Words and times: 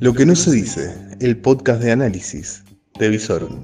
Lo 0.00 0.12
que 0.12 0.26
no 0.26 0.36
se 0.36 0.50
dice, 0.52 0.94
el 1.20 1.38
podcast 1.38 1.82
de 1.82 1.92
análisis 1.92 2.62
de 2.98 3.08
Visorum. 3.08 3.58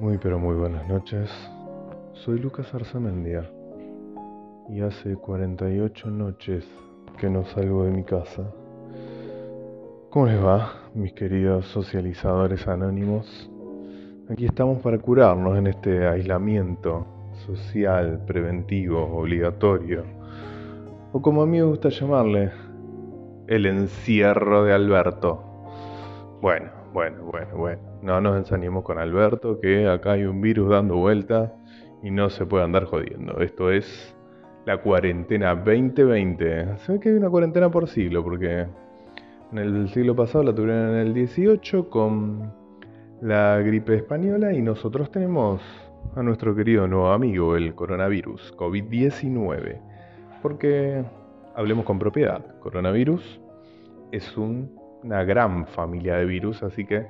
Muy 0.00 0.18
pero 0.18 0.38
muy 0.38 0.54
buenas 0.54 0.88
noches. 0.88 1.30
Soy 2.14 2.38
Lucas 2.38 2.72
Arzamendia 2.72 3.48
y 4.68 4.80
hace 4.80 5.16
48 5.16 6.10
noches 6.10 6.64
que 7.18 7.28
no 7.28 7.44
salgo 7.44 7.84
de 7.84 7.90
mi 7.90 8.04
casa. 8.04 8.42
¿Cómo 10.10 10.26
les 10.26 10.42
va, 10.42 10.72
mis 10.94 11.12
queridos 11.12 11.66
socializadores 11.66 12.66
anónimos? 12.66 13.50
Aquí 14.30 14.46
estamos 14.46 14.80
para 14.80 14.98
curarnos 14.98 15.58
en 15.58 15.66
este 15.66 16.06
aislamiento 16.06 17.06
social, 17.46 18.22
preventivo, 18.26 19.02
obligatorio, 19.18 20.04
o 21.12 21.20
como 21.20 21.42
a 21.42 21.46
mí 21.46 21.58
me 21.58 21.64
gusta 21.64 21.90
llamarle, 21.90 22.50
el 23.48 23.66
encierro 23.66 24.64
de 24.64 24.72
Alberto. 24.72 25.42
Bueno, 26.40 26.70
bueno, 26.92 27.24
bueno, 27.24 27.56
bueno, 27.56 27.82
no 28.02 28.20
nos 28.20 28.36
ensañemos 28.36 28.84
con 28.84 28.98
Alberto, 28.98 29.60
que 29.60 29.88
acá 29.88 30.12
hay 30.12 30.24
un 30.24 30.40
virus 30.40 30.70
dando 30.70 30.96
vuelta 30.96 31.52
y 32.02 32.10
no 32.10 32.30
se 32.30 32.46
puede 32.46 32.64
andar 32.64 32.84
jodiendo. 32.84 33.40
Esto 33.40 33.70
es 33.70 34.13
la 34.64 34.78
cuarentena 34.78 35.54
2020. 35.54 36.78
Se 36.78 36.92
ve 36.92 37.00
que 37.00 37.08
hay 37.10 37.14
una 37.16 37.30
cuarentena 37.30 37.70
por 37.70 37.88
siglo, 37.88 38.22
porque 38.22 38.66
en 39.52 39.58
el 39.58 39.88
siglo 39.90 40.16
pasado 40.16 40.44
la 40.44 40.54
tuvieron 40.54 40.90
en 40.90 40.96
el 40.96 41.14
18 41.14 41.90
con 41.90 42.52
la 43.20 43.58
gripe 43.60 43.94
española 43.94 44.52
y 44.52 44.62
nosotros 44.62 45.10
tenemos 45.10 45.62
a 46.16 46.22
nuestro 46.22 46.54
querido 46.54 46.86
nuevo 46.86 47.10
amigo, 47.10 47.56
el 47.56 47.74
coronavirus, 47.74 48.54
COVID-19. 48.56 49.80
Porque 50.42 51.04
hablemos 51.54 51.84
con 51.84 51.98
propiedad, 51.98 52.58
coronavirus 52.60 53.40
es 54.12 54.36
una 54.36 55.24
gran 55.24 55.66
familia 55.66 56.16
de 56.16 56.24
virus, 56.24 56.62
así 56.62 56.84
que 56.84 57.06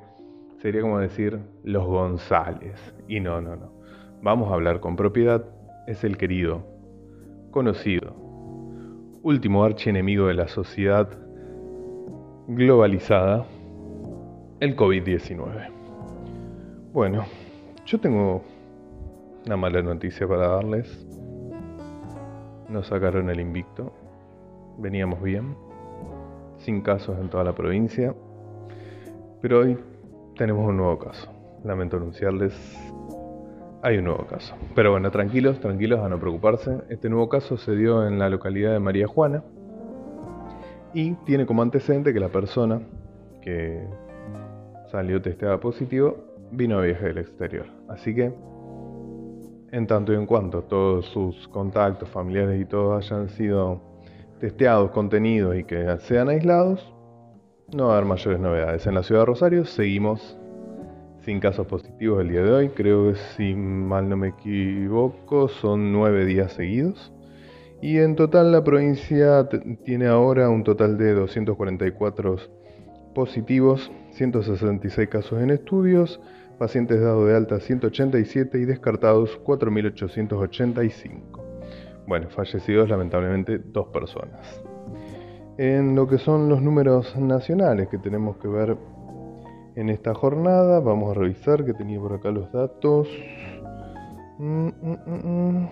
sería 0.59 0.81
como 0.81 0.99
decir 0.99 1.39
los 1.63 1.85
González. 1.85 2.95
Y 3.09 3.21
no, 3.21 3.41
no, 3.41 3.57
no. 3.57 3.73
Vamos 4.23 4.51
a 4.51 4.55
hablar 4.55 4.81
con 4.81 4.97
propiedad, 4.97 5.45
es 5.87 6.03
el 6.05 6.17
querido, 6.17 6.74
conocido, 7.55 8.13
último 9.23 9.63
archienemigo 9.63 10.27
de 10.27 10.35
la 10.35 10.49
sociedad 10.49 11.09
globalizada, 12.49 13.47
el 14.59 14.75
COVID-19. 14.75 15.71
Bueno, 16.93 17.25
yo 17.87 18.01
tengo 18.01 18.43
una 19.47 19.57
mala 19.57 19.83
noticia 19.83 20.27
para 20.27 20.49
darles. 20.49 21.07
Nos 22.69 22.89
sacaron 22.89 23.31
el 23.31 23.39
invicto. 23.39 23.93
Veníamos 24.79 25.23
bien, 25.23 25.55
sin 26.59 26.81
casos 26.81 27.17
en 27.21 27.29
toda 27.29 27.45
la 27.45 27.53
provincia. 27.53 28.13
Pero 29.41 29.61
hoy 29.61 29.79
tenemos 30.37 30.69
un 30.69 30.79
nuevo 30.79 30.99
caso. 30.99 31.31
Lamento 31.63 31.99
anunciarles, 31.99 32.53
hay 33.85 33.99
un 33.99 34.05
nuevo 34.05 34.27
caso. 34.27 34.55
Pero 34.75 34.91
bueno, 34.91 35.11
tranquilos, 35.11 35.61
tranquilos 35.61 36.01
a 36.01 36.09
no 36.09 36.19
preocuparse. 36.19 36.79
Este 36.89 37.11
nuevo 37.11 37.29
caso 37.29 37.59
se 37.59 37.77
dio 37.77 38.07
en 38.07 38.19
la 38.19 38.31
localidad 38.31 38.73
de 38.73 38.81
María 38.81 39.07
Juana, 39.07 39.45
y 40.95 41.13
tiene 41.27 41.45
como 41.45 41.61
antecedente 41.61 42.15
que 42.15 42.21
la 42.21 42.29
persona 42.29 42.81
que 43.43 43.87
salió 44.91 45.21
testeada 45.21 45.59
positivo 45.59 46.17
vino 46.53 46.79
a 46.79 46.83
viaje 46.83 47.09
del 47.09 47.19
exterior. 47.19 47.67
Así 47.89 48.15
que, 48.15 48.33
en 49.73 49.87
tanto 49.87 50.13
y 50.13 50.17
en 50.17 50.25
cuanto 50.25 50.63
todos 50.63 51.07
sus 51.07 51.49
contactos 51.49 52.09
familiares 52.09 52.61
y 52.61 52.65
todo 52.65 52.97
hayan 52.97 53.29
sido 53.29 53.83
testeados, 54.39 54.93
contenidos 54.93 55.57
y 55.57 55.65
que 55.65 55.99
sean 55.99 56.29
aislados, 56.29 56.95
no 57.75 57.89
va 57.89 57.95
a 57.95 57.97
haber 57.97 58.09
mayores 58.09 58.39
novedades. 58.39 58.87
En 58.87 58.95
la 58.95 59.03
ciudad 59.03 59.23
de 59.23 59.27
Rosario 59.27 59.65
seguimos 59.65 60.39
sin 61.25 61.41
casos 61.41 61.67
positivos 61.67 62.21
el 62.21 62.29
día 62.29 62.43
de 62.43 62.53
hoy. 62.53 62.69
Creo 62.71 63.13
que 63.13 63.19
si 63.37 63.55
mal 63.55 64.09
no 64.09 64.17
me 64.17 64.29
equivoco 64.29 65.49
son 65.49 65.93
nueve 65.93 66.25
días 66.27 66.53
seguidos. 66.53 67.13
Y 67.81 67.99
en 67.99 68.17
total 68.17 68.53
la 68.53 68.63
provincia 68.65 69.49
tiene 69.85 70.07
ahora 70.07 70.49
un 70.49 70.65
total 70.65 70.97
de 70.97 71.13
244 71.13 72.37
positivos, 73.15 73.91
166 74.13 75.09
casos 75.09 75.43
en 75.43 75.51
estudios, 75.51 76.21
pacientes 76.59 77.01
dados 77.01 77.29
de 77.29 77.37
alta 77.37 77.61
187 77.61 78.59
y 78.59 78.65
descartados 78.65 79.39
4.885. 79.45 81.43
Bueno, 82.07 82.29
fallecidos 82.31 82.89
lamentablemente 82.89 83.59
dos 83.59 83.89
personas. 83.89 84.63
En 85.57 85.95
lo 85.95 86.09
que 86.09 86.19
son 86.19 86.49
los 86.49 86.61
números 86.61 87.17
nacionales 87.17 87.89
que 87.89 87.99
tenemos 87.99 88.39
que 88.39 88.49
ver 88.49 88.77
en 89.77 89.89
esta 89.89 90.15
jornada, 90.15 90.81
vamos 90.81 91.11
a 91.11 91.15
revisar 91.15 91.65
que 91.65 91.75
tenía 91.75 91.99
por 91.99 92.13
acá 92.13 92.31
los 92.31 92.51
datos. 92.53 93.09
Mm, 94.39 94.69
mm, 94.69 94.99
mm, 95.25 95.69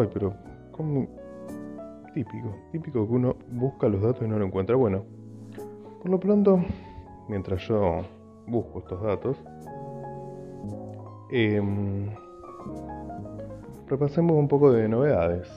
Ay, 0.00 0.08
pero 0.12 0.34
como 0.72 1.06
típico, 2.14 2.54
típico 2.72 3.06
que 3.06 3.12
uno 3.12 3.36
busca 3.50 3.88
los 3.88 4.00
datos 4.02 4.22
y 4.22 4.28
no 4.28 4.38
lo 4.38 4.46
encuentra. 4.46 4.76
Bueno, 4.76 5.04
por 6.00 6.10
lo 6.10 6.20
pronto, 6.20 6.60
mientras 7.28 7.66
yo 7.66 8.02
busco 8.46 8.78
estos 8.78 9.02
datos, 9.02 9.36
em, 11.30 12.08
repasemos 13.88 14.36
un 14.36 14.48
poco 14.48 14.72
de 14.72 14.88
novedades. 14.88 15.48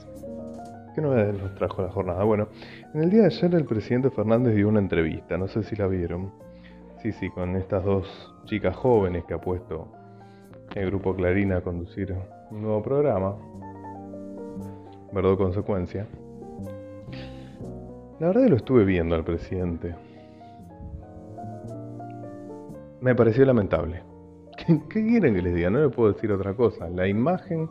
¿Qué 0.98 1.02
novedades 1.02 1.40
nos 1.40 1.54
trajo 1.54 1.80
la 1.82 1.90
jornada? 1.90 2.24
Bueno, 2.24 2.48
en 2.92 3.04
el 3.04 3.08
día 3.08 3.20
de 3.20 3.26
ayer 3.26 3.54
el 3.54 3.64
presidente 3.64 4.10
Fernández 4.10 4.56
dio 4.56 4.68
una 4.68 4.80
entrevista, 4.80 5.38
no 5.38 5.46
sé 5.46 5.62
si 5.62 5.76
la 5.76 5.86
vieron. 5.86 6.32
Sí, 7.00 7.12
sí, 7.12 7.30
con 7.30 7.54
estas 7.54 7.84
dos 7.84 8.34
chicas 8.46 8.74
jóvenes 8.74 9.24
que 9.24 9.34
ha 9.34 9.40
puesto 9.40 9.86
el 10.74 10.86
grupo 10.86 11.14
Clarín 11.14 11.52
a 11.52 11.60
conducir 11.60 12.16
un 12.50 12.62
nuevo 12.62 12.82
programa, 12.82 13.36
verdad 15.12 15.36
consecuencia. 15.36 16.08
La 18.18 18.26
verdad 18.26 18.42
que 18.42 18.48
lo 18.48 18.56
estuve 18.56 18.84
viendo 18.84 19.14
al 19.14 19.22
presidente. 19.22 19.94
Me 23.00 23.14
pareció 23.14 23.44
lamentable. 23.44 24.02
¿Qué, 24.66 24.80
quieren 24.88 25.36
que 25.36 25.42
les 25.42 25.54
diga? 25.54 25.70
No 25.70 25.78
le 25.78 25.90
puedo 25.90 26.12
decir 26.12 26.32
otra 26.32 26.54
cosa. 26.54 26.88
La 26.88 27.06
imagen 27.06 27.70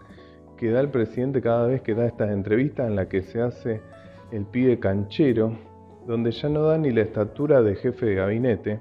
que 0.58 0.72
da 0.72 0.82
el 0.82 0.90
presidente 0.90 1.42
cada 1.42 1.68
vez 1.68 1.82
que 1.82 1.96
da 1.96 2.06
estas 2.06 2.32
entrevistas 2.32 2.88
en 2.88 2.96
la 2.96 3.08
que 3.08 3.22
se 3.22 3.42
hace 3.42 3.82
el 4.32 4.46
pibe 4.46 4.80
canchero, 4.80 5.58
donde 6.06 6.32
ya 6.32 6.50
no 6.50 6.64
da 6.64 6.78
ni 6.78 6.92
la 6.92 7.02
estatura 7.02 7.62
de 7.62 7.76
jefe 7.76 8.08
de 8.08 8.16
gabinete, 8.16 8.80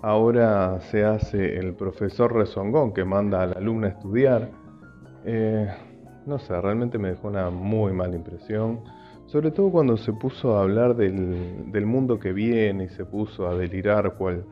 ahora 0.00 0.80
se 0.90 1.04
hace 1.04 1.56
el 1.58 1.74
profesor 1.74 2.34
rezongón 2.34 2.92
que 2.92 3.04
manda 3.04 3.42
al 3.42 3.56
alumno 3.56 3.86
a 3.86 3.90
estudiar, 3.90 4.50
eh, 5.24 5.68
no 6.26 6.38
sé, 6.38 6.60
realmente 6.60 6.98
me 6.98 7.10
dejó 7.10 7.28
una 7.28 7.50
muy 7.50 7.92
mala 7.92 8.16
impresión. 8.16 8.80
Sobre 9.26 9.50
todo 9.50 9.70
cuando 9.70 9.96
se 9.96 10.12
puso 10.12 10.56
a 10.56 10.62
hablar 10.62 10.94
del, 10.94 11.86
mundo 11.86 12.18
que 12.18 12.32
viene 12.32 12.84
y 12.84 12.88
se 12.88 13.04
puso 13.04 13.48
a 13.48 13.56
delirar 13.56 14.14
cual 14.14 14.44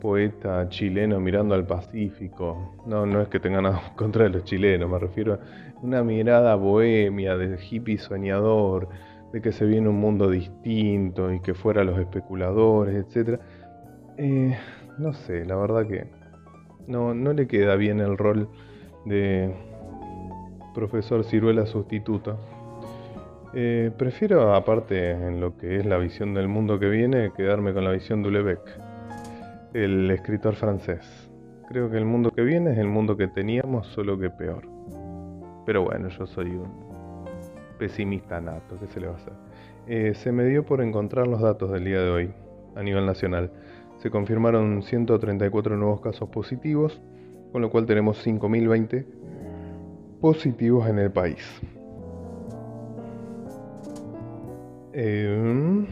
poeta 0.00 0.68
chileno 0.68 1.20
mirando 1.20 1.54
al 1.54 1.66
Pacífico. 1.66 2.74
No, 2.86 3.06
no 3.06 3.20
es 3.20 3.28
que 3.28 3.38
tenga 3.38 3.60
nada 3.60 3.92
contra 3.96 4.28
los 4.28 4.44
chilenos, 4.44 4.90
me 4.90 4.98
refiero 4.98 5.34
a 5.34 5.40
una 5.82 6.02
mirada 6.02 6.56
bohemia 6.56 7.36
de 7.36 7.58
hippie 7.62 7.98
soñador, 7.98 8.88
de 9.32 9.40
que 9.40 9.52
se 9.52 9.64
viene 9.64 9.88
un 9.88 10.00
mundo 10.00 10.28
distinto 10.28 11.32
y 11.32 11.40
que 11.40 11.54
fuera 11.54 11.84
los 11.84 11.98
especuladores, 11.98 13.06
etc. 13.06 13.40
Eh, 14.16 14.56
no 14.98 15.12
sé, 15.12 15.44
la 15.44 15.56
verdad 15.56 15.86
que 15.86 16.08
no, 16.88 17.14
no 17.14 17.32
le 17.32 17.46
queda 17.46 17.76
bien 17.76 18.00
el 18.00 18.18
rol 18.18 18.48
de 19.04 19.54
profesor 20.74 21.24
Ciruela 21.24 21.66
sustituto. 21.66 22.38
Eh, 23.52 23.90
prefiero, 23.96 24.54
aparte, 24.54 25.10
en 25.10 25.40
lo 25.40 25.56
que 25.56 25.78
es 25.78 25.86
la 25.86 25.98
visión 25.98 26.34
del 26.34 26.48
mundo 26.48 26.78
que 26.78 26.88
viene, 26.88 27.32
quedarme 27.36 27.72
con 27.72 27.84
la 27.84 27.90
visión 27.90 28.22
de 28.22 28.28
Ulebeck, 28.28 28.60
el 29.74 30.10
escritor 30.10 30.54
francés. 30.54 31.30
Creo 31.68 31.90
que 31.90 31.96
el 31.96 32.04
mundo 32.04 32.30
que 32.30 32.42
viene 32.42 32.72
es 32.72 32.78
el 32.78 32.88
mundo 32.88 33.16
que 33.16 33.28
teníamos, 33.28 33.86
solo 33.88 34.18
que 34.18 34.30
peor. 34.30 34.68
Pero 35.64 35.84
bueno, 35.84 36.08
yo 36.08 36.26
soy 36.26 36.50
un 36.50 36.90
pesimista 37.78 38.40
nato, 38.40 38.76
¿qué 38.80 38.86
se 38.88 39.00
le 39.00 39.06
va 39.06 39.14
a 39.14 39.16
hacer? 39.16 39.32
Eh, 39.86 40.14
se 40.14 40.32
me 40.32 40.44
dio 40.44 40.64
por 40.64 40.82
encontrar 40.82 41.26
los 41.26 41.40
datos 41.40 41.70
del 41.70 41.84
día 41.84 42.00
de 42.00 42.10
hoy 42.10 42.34
a 42.74 42.82
nivel 42.82 43.06
nacional. 43.06 43.50
Se 43.98 44.10
confirmaron 44.10 44.82
134 44.82 45.76
nuevos 45.76 46.00
casos 46.00 46.28
positivos, 46.28 47.00
con 47.52 47.62
lo 47.62 47.70
cual 47.70 47.86
tenemos 47.86 48.26
5.020 48.26 49.04
positivos 50.20 50.88
en 50.88 50.98
el 50.98 51.10
país. 51.10 51.60
Eh, 54.92 55.86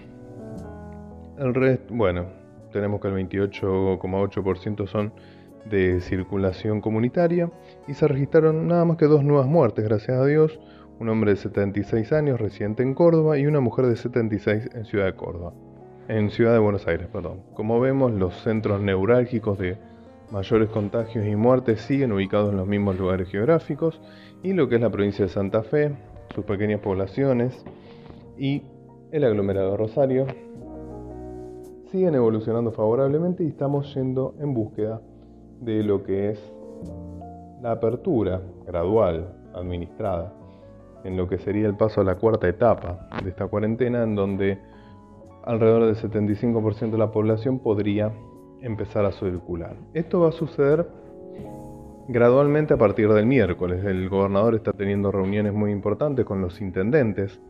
el 1.39 1.55
resto, 1.55 1.95
bueno, 1.95 2.38
tenemos 2.73 3.01
que 3.01 3.09
el 3.09 3.15
28,8% 3.15 4.87
son 4.87 5.13
de 5.65 6.01
circulación 6.01 6.81
comunitaria 6.81 7.51
y 7.87 7.95
se 7.95 8.09
registraron 8.09 8.67
nada 8.69 8.85
más 8.85 8.97
que 8.97 9.07
dos 9.07 9.25
nuevas 9.25 9.47
muertes, 9.47 9.85
gracias 9.85 10.19
a 10.19 10.27
Dios, 10.27 10.59
un 10.99 11.09
hombre 11.09 11.33
de 11.33 11.37
76 11.37 12.13
años 12.13 12.41
residente 12.41 12.83
en 12.83 12.95
Córdoba 12.95 13.39
y 13.39 13.47
una 13.47 13.61
mujer 13.61 13.87
de 13.87 13.97
76 13.97 14.71
en 14.75 14.85
Ciudad 14.85 15.07
de 15.07 15.15
Córdoba, 15.15 15.53
en 16.09 16.31
Ciudad 16.31 16.53
de 16.53 16.59
Buenos 16.59 16.87
Aires, 16.87 17.07
perdón. 17.13 17.43
Como 17.55 17.81
vemos, 17.81 18.13
los 18.13 18.35
centros 18.43 18.81
neurálgicos 18.81 19.59
de 19.59 19.77
mayores 20.31 20.69
contagios 20.71 21.27
y 21.27 21.37
muertes 21.37 21.81
siguen 21.81 22.13
ubicados 22.13 22.51
en 22.51 22.59
los 22.59 22.67
mismos 22.67 22.99
lugares 22.99 23.29
geográficos 23.29 24.01
y 24.43 24.53
lo 24.53 24.69
que 24.69 24.77
es 24.77 24.81
la 24.81 24.91
provincia 24.91 25.25
de 25.25 25.31
Santa 25.31 25.63
Fe, 25.63 25.95
sus 26.35 26.45
pequeñas 26.45 26.81
poblaciones 26.81 27.65
y 28.37 28.63
el 29.11 29.25
aglomerado 29.25 29.77
Rosario 29.77 30.27
siguen 31.91 32.15
evolucionando 32.15 32.71
favorablemente 32.73 33.45
y 33.45 33.49
estamos 33.49 33.95
yendo 33.95 34.35
en 34.41 34.53
búsqueda 34.53 35.01
de 35.61 35.83
lo 35.83 36.03
que 36.03 36.31
es 36.31 36.53
la 37.63 37.73
apertura 37.73 38.41
gradual, 38.67 39.35
administrada, 39.55 40.33
en 41.05 41.17
lo 41.17 41.29
que 41.29 41.39
sería 41.39 41.67
el 41.67 41.77
paso 41.77 42.01
a 42.01 42.05
la 42.05 42.17
cuarta 42.17 42.49
etapa 42.49 43.09
de 43.23 43.31
esta 43.31 43.47
cuarentena, 43.47 44.03
en 44.03 44.15
donde 44.15 44.59
alrededor 45.45 45.87
del 45.87 45.97
75% 45.97 46.91
de 46.91 46.99
la 46.99 47.11
población 47.11 47.59
podría 47.59 48.13
empezar 48.61 49.05
a 49.05 49.13
circular. 49.13 49.77
Esto 49.95 50.21
va 50.21 50.29
a 50.29 50.33
suceder 50.33 50.87
gradualmente 52.09 52.75
a 52.75 52.77
partir 52.77 53.13
del 53.13 53.27
miércoles. 53.27 53.85
El 53.85 54.09
gobernador 54.09 54.55
está 54.55 54.73
teniendo 54.73 55.11
reuniones 55.11 55.55
muy 55.55 55.73
importantes 55.73 56.25
con 56.25 56.41
los 56.41 56.61
intendentes 56.61 57.41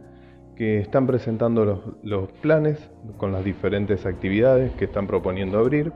que 0.59 0.81
están 0.81 1.07
presentando 1.07 1.97
los, 2.03 2.29
planes 2.43 2.91
con 3.17 3.31
las 3.31 3.45
diferentes 3.45 4.05
actividades 4.05 4.73
que 4.73 4.87
están 4.87 5.07
proponiendo 5.07 5.57
abrir. 5.57 5.93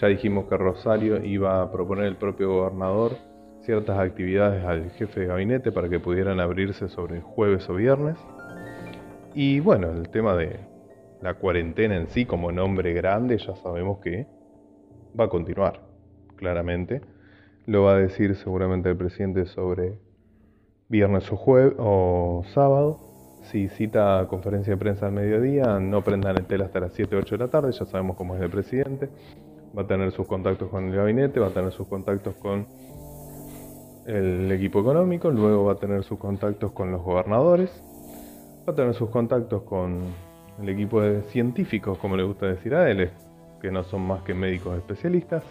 Ya 0.00 0.08
dijimos 0.08 0.46
que 0.46 0.56
Rosario 0.56 1.22
iba 1.22 1.60
a 1.60 1.70
proponer 1.70 2.06
el 2.06 2.16
propio 2.16 2.48
gobernador 2.48 3.18
ciertas 3.60 3.98
actividades 3.98 4.64
al 4.64 4.90
jefe 4.92 5.20
de 5.20 5.26
gabinete 5.26 5.70
para 5.70 5.90
que 5.90 6.00
pudieran 6.00 6.40
abrirse 6.40 6.88
sobre 6.88 7.20
jueves 7.20 7.68
o 7.68 7.74
viernes. 7.74 8.16
Y 9.34 9.60
bueno, 9.60 9.90
el 9.90 10.08
tema 10.08 10.34
de 10.34 10.60
la 11.20 11.34
cuarentena 11.34 11.94
en 11.94 12.08
sí 12.08 12.24
como 12.24 12.50
nombre 12.50 12.94
grande 12.94 13.36
ya 13.36 13.54
sabemos 13.56 13.98
que 13.98 14.26
va 15.18 15.24
a 15.24 15.28
continuar, 15.28 15.82
claramente. 16.36 17.02
Lo 17.66 17.82
va 17.82 17.92
a 17.92 17.98
decir 17.98 18.34
seguramente 18.36 18.88
el 18.88 18.96
presidente 18.96 19.44
sobre 19.44 19.98
viernes 20.88 21.30
o 21.30 21.36
jueves 21.36 21.74
o 21.76 22.44
sábado 22.54 23.09
si 23.42 23.68
cita 23.68 24.26
conferencia 24.28 24.74
de 24.74 24.76
prensa 24.76 25.06
al 25.06 25.12
mediodía, 25.12 25.78
no 25.80 26.02
prendan 26.02 26.36
el 26.36 26.46
tela 26.46 26.66
hasta 26.66 26.80
las 26.80 26.92
7 26.92 27.16
o 27.16 27.18
8 27.20 27.36
de 27.36 27.44
la 27.44 27.50
tarde, 27.50 27.72
ya 27.72 27.84
sabemos 27.86 28.16
cómo 28.16 28.36
es 28.36 28.42
el 28.42 28.50
presidente. 28.50 29.08
Va 29.76 29.82
a 29.82 29.86
tener 29.86 30.10
sus 30.12 30.26
contactos 30.26 30.68
con 30.68 30.88
el 30.88 30.94
gabinete, 30.94 31.40
va 31.40 31.48
a 31.48 31.50
tener 31.50 31.72
sus 31.72 31.86
contactos 31.86 32.34
con 32.36 32.66
el 34.06 34.50
equipo 34.50 34.80
económico, 34.80 35.30
luego 35.30 35.64
va 35.64 35.72
a 35.72 35.76
tener 35.76 36.02
sus 36.02 36.18
contactos 36.18 36.72
con 36.72 36.90
los 36.90 37.02
gobernadores, 37.02 37.70
va 38.68 38.72
a 38.72 38.76
tener 38.76 38.94
sus 38.94 39.10
contactos 39.10 39.62
con 39.62 40.00
el 40.60 40.68
equipo 40.68 41.00
de 41.00 41.22
científicos, 41.22 41.98
como 41.98 42.16
le 42.16 42.24
gusta 42.24 42.46
decir 42.46 42.74
a 42.74 42.90
él, 42.90 43.10
que 43.60 43.70
no 43.70 43.84
son 43.84 44.02
más 44.02 44.22
que 44.22 44.34
médicos 44.34 44.76
especialistas. 44.76 45.44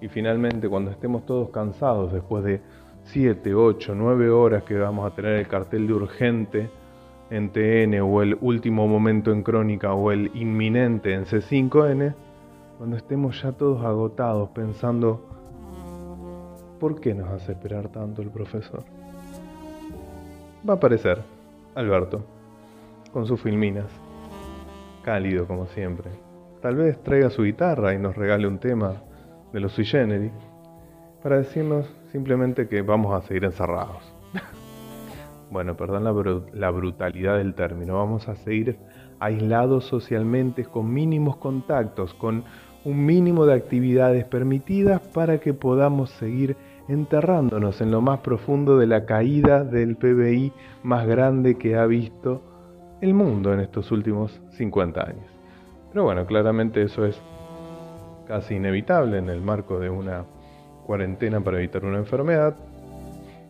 Y 0.00 0.08
finalmente, 0.08 0.68
cuando 0.68 0.90
estemos 0.90 1.24
todos 1.26 1.50
cansados, 1.50 2.12
después 2.12 2.44
de 2.44 2.60
7, 3.04 3.54
8, 3.54 3.94
9 3.96 4.30
horas 4.30 4.62
que 4.64 4.78
vamos 4.78 5.10
a 5.10 5.14
tener 5.14 5.32
el 5.36 5.48
cartel 5.48 5.86
de 5.86 5.92
urgente, 5.94 6.70
en 7.30 7.50
TN 7.50 8.00
o 8.00 8.22
el 8.22 8.38
último 8.40 8.86
momento 8.86 9.32
en 9.32 9.42
Crónica 9.42 9.92
o 9.92 10.10
el 10.12 10.30
inminente 10.34 11.12
en 11.12 11.24
C5N, 11.24 12.14
cuando 12.78 12.96
estemos 12.96 13.42
ya 13.42 13.52
todos 13.52 13.84
agotados 13.84 14.50
pensando, 14.50 15.24
¿por 16.80 17.00
qué 17.00 17.14
nos 17.14 17.28
hace 17.28 17.52
esperar 17.52 17.88
tanto 17.88 18.22
el 18.22 18.30
profesor? 18.30 18.82
Va 20.68 20.74
a 20.74 20.76
aparecer 20.76 21.22
Alberto, 21.74 22.24
con 23.12 23.26
sus 23.26 23.40
filminas, 23.40 23.86
cálido 25.02 25.46
como 25.46 25.66
siempre. 25.66 26.10
Tal 26.62 26.76
vez 26.76 27.02
traiga 27.02 27.30
su 27.30 27.42
guitarra 27.42 27.94
y 27.94 27.98
nos 27.98 28.16
regale 28.16 28.46
un 28.46 28.58
tema 28.58 29.02
de 29.52 29.60
los 29.60 29.72
sui 29.72 29.84
generis, 29.84 30.32
para 31.22 31.38
decirnos 31.38 31.86
simplemente 32.12 32.68
que 32.68 32.82
vamos 32.82 33.12
a 33.12 33.26
seguir 33.26 33.44
encerrados 33.44 34.17
bueno, 35.50 35.76
perdón 35.76 36.04
la, 36.52 36.70
brutalidad 36.70 37.38
del 37.38 37.54
término, 37.54 37.94
vamos 37.94 38.28
a 38.28 38.36
seguir 38.36 38.76
aislados 39.18 39.84
socialmente 39.84 40.64
con 40.64 40.92
mínimos 40.92 41.36
contactos, 41.36 42.14
con 42.14 42.44
un 42.84 43.04
mínimo 43.06 43.46
de 43.46 43.54
actividades 43.54 44.24
permitidas 44.26 45.00
para 45.08 45.38
que 45.38 45.54
podamos 45.54 46.10
seguir 46.10 46.56
enterrándonos 46.88 47.80
en 47.80 47.90
lo 47.90 48.00
más 48.00 48.20
profundo 48.20 48.78
de 48.78 48.86
la 48.86 49.04
caída 49.04 49.64
del 49.64 49.96
PBI 49.96 50.52
más 50.82 51.06
grande 51.06 51.56
que 51.56 51.76
ha 51.76 51.86
visto 51.86 52.42
el 53.00 53.14
mundo 53.14 53.52
en 53.52 53.60
estos 53.60 53.90
últimos 53.90 54.40
50 54.52 55.00
años. 55.00 55.26
Pero 55.90 56.04
bueno, 56.04 56.26
claramente 56.26 56.82
eso 56.82 57.04
es 57.04 57.20
casi 58.26 58.56
inevitable 58.56 59.18
en 59.18 59.30
el 59.30 59.40
marco 59.40 59.78
de 59.78 59.88
una 59.88 60.24
cuarentena 60.86 61.40
para 61.40 61.58
evitar 61.58 61.84
una 61.84 61.98
enfermedad. 61.98 62.54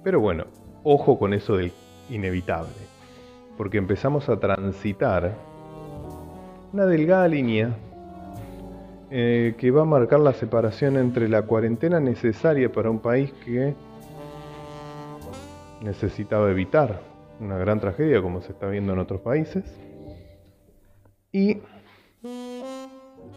Pero 0.05 0.21
bueno, 0.21 0.45
ojo 0.85 1.19
con 1.19 1.35
eso 1.35 1.57
del 1.57 1.73
inevitable, 2.11 2.75
porque 3.57 3.79
empezamos 3.79 4.29
a 4.29 4.39
transitar 4.39 5.35
una 6.73 6.87
delgada 6.87 7.29
línea 7.29 7.75
eh, 9.11 9.55
que 9.57 9.71
va 9.71 9.83
a 9.83 9.87
marcar 9.87 10.21
la 10.21 10.35
separación 10.35 10.97
entre 10.97 11.29
la 11.29 11.43
cuarentena 11.43 11.99
necesaria 11.99 12.71
para 12.71 12.91
un 12.91 12.99
país 12.99 13.33
que 13.45 13.75
necesitaba 15.83 16.51
evitar 16.51 17.01
una 17.41 17.57
gran 17.57 17.81
tragedia 17.81 18.21
como 18.21 18.43
se 18.43 18.53
está 18.53 18.69
viendo 18.69 18.93
en 18.93 18.99
otros 18.99 19.21
países 19.21 19.65
y 21.33 21.59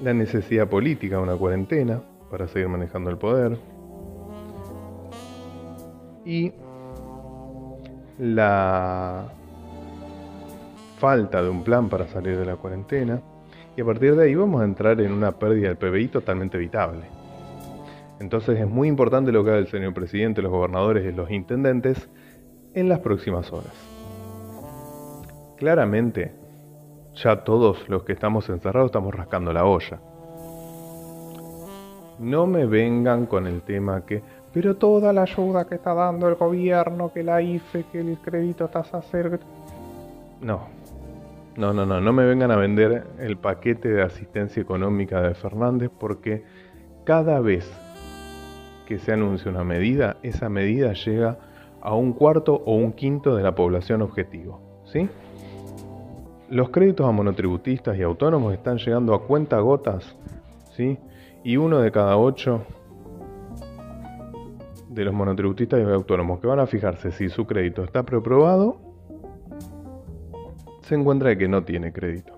la 0.01 0.13
necesidad 0.13 0.68
política 0.68 1.18
de 1.18 1.21
una 1.21 1.35
cuarentena 1.35 2.01
para 2.29 2.47
seguir 2.47 2.68
manejando 2.68 3.09
el 3.09 3.18
poder 3.18 3.57
y 6.25 6.51
la 8.21 9.23
falta 10.99 11.42
de 11.42 11.49
un 11.49 11.63
plan 11.63 11.90
para 11.90 12.07
salir 12.07 12.37
de 12.37 12.45
la 12.45 12.56
cuarentena 12.56 13.19
y 13.75 13.81
a 13.81 13.85
partir 13.85 14.16
de 14.16 14.25
ahí 14.25 14.35
vamos 14.35 14.61
a 14.61 14.66
entrar 14.66 15.01
en 15.01 15.11
una 15.11 15.31
pérdida 15.31 15.69
del 15.69 15.78
PBI 15.78 16.09
totalmente 16.09 16.57
evitable. 16.57 17.01
Entonces 18.19 18.59
es 18.59 18.68
muy 18.68 18.87
importante 18.87 19.31
lo 19.31 19.44
que 19.44 19.49
haga 19.49 19.59
el 19.59 19.69
señor 19.69 19.95
presidente, 19.95 20.44
los 20.44 20.51
gobernadores 20.51 21.04
y 21.04 21.16
los 21.16 21.31
intendentes 21.31 22.09
en 22.75 22.90
las 22.90 22.99
próximas 22.99 23.51
horas. 23.51 23.73
Claramente, 25.57 26.35
ya 27.16 27.44
todos 27.44 27.90
los 27.90 28.04
que 28.04 28.13
estamos 28.13 28.47
encerrados 28.49 28.90
estamos 28.90 29.16
rascando 29.16 29.51
la 29.51 29.66
olla. 29.66 29.99
No 32.19 32.45
me 32.45 32.68
vengan 32.68 33.25
con 33.25 33.47
el 33.47 33.63
tema 33.63 34.06
que 34.06 34.21
pero 34.54 34.76
toda 34.76 35.14
la 35.14 35.24
ayuda 35.24 35.66
que 35.66 35.76
está 35.76 35.94
dando 35.94 36.28
el 36.28 36.36
gobierno, 36.36 37.12
que 37.14 37.24
la 37.24 37.42
IFE, 37.42 37.86
que 37.92 38.00
el 38.00 38.18
crédito 38.18 38.68
tasa 38.68 39.02
cero. 39.02 39.40
No. 40.42 40.81
No, 41.56 41.74
no, 41.74 41.86
no, 41.86 42.00
no 42.00 42.14
me 42.14 42.26
vengan 42.26 42.52
a 42.52 42.56
vender 42.56 43.06
el 43.20 43.38
paquete 43.38 43.90
de 43.90 44.02
asistencia 44.02 44.62
económica 44.62 45.22
de 45.22 45.34
Fernández 45.34 45.92
porque 46.00 46.44
cada 47.04 47.42
vez 47.42 47.70
que 48.86 49.00
se 49.00 49.12
anuncia 49.12 49.52
una 49.52 49.64
medida, 49.64 50.18
esa 50.24 50.50
medida 50.50 50.94
llega 50.94 51.38
a 51.81 51.96
un 51.96 52.14
cuarto 52.14 52.62
o 52.66 52.76
un 52.76 52.94
quinto 52.94 53.36
de 53.36 53.44
la 53.44 53.56
población 53.56 54.02
objetivo. 54.02 54.62
¿Sí? 54.86 55.10
Los 56.50 56.70
créditos 56.70 57.08
a 57.08 57.12
monotributistas 57.12 57.98
y 57.98 58.02
autónomos 58.02 58.54
están 58.54 58.78
llegando 58.78 59.14
a 59.14 59.24
cuenta 59.24 59.60
gotas, 59.60 60.16
¿sí? 60.76 60.98
Y 61.44 61.58
uno 61.58 61.80
de 61.80 61.92
cada 61.92 62.18
ocho 62.18 62.66
de 64.92 65.06
los 65.06 65.14
monotributistas 65.14 65.80
y 65.80 65.83
autónomos 65.83 66.40
que 66.40 66.48
van 66.48 66.60
a 66.60 66.68
fijarse 66.68 67.12
si 67.12 67.30
su 67.30 67.45
crédito 67.45 67.83
está 67.83 68.04
preaprobado, 68.04 68.78
se 70.81 70.95
encuentra 70.95 71.38
que 71.38 71.48
no 71.48 71.64
tiene 71.64 71.94
crédito. 71.94 72.33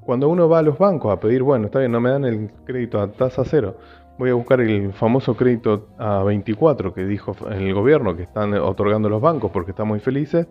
Cuando 0.00 0.28
uno 0.30 0.48
va 0.48 0.60
a 0.60 0.62
los 0.62 0.78
bancos 0.78 1.12
a 1.12 1.20
pedir, 1.20 1.42
bueno, 1.42 1.66
está 1.66 1.80
bien, 1.80 1.92
no 1.92 2.00
me 2.00 2.08
dan 2.10 2.24
el 2.24 2.50
crédito 2.64 2.98
a 2.98 3.12
tasa 3.12 3.44
cero, 3.44 3.76
voy 4.18 4.30
a 4.30 4.34
buscar 4.34 4.60
el 4.62 4.92
famoso 4.94 5.36
crédito 5.36 5.88
a 5.98 6.22
24 6.24 6.94
que 6.94 7.04
dijo 7.04 7.36
el 7.50 7.74
gobierno 7.74 8.16
que 8.16 8.22
están 8.22 8.54
otorgando 8.54 9.10
los 9.10 9.20
bancos 9.20 9.50
porque 9.50 9.72
están 9.72 9.88
muy 9.88 10.00
felices. 10.00 10.46